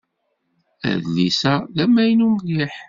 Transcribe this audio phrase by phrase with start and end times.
[0.91, 2.75] Adlis-a d amaynu mliḥ.